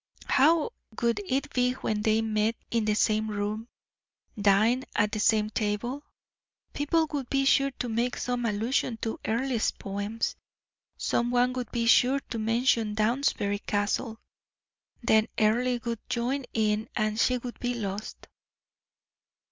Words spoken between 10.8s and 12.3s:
some one would be sure